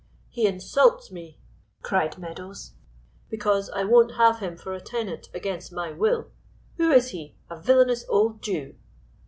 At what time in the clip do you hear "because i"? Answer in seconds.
3.29-3.83